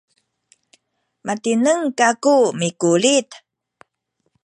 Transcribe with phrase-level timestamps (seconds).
[1.25, 3.27] matineng kaku mikulit